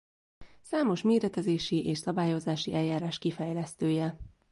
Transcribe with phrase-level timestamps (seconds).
[0.61, 4.17] Számos méretezési és szabályozási eljárás kifejlesztője.